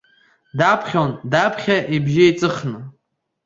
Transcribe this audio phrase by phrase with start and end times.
[0.57, 2.79] Даԥхьон, даԥхьа ибжьы еиҵыхны.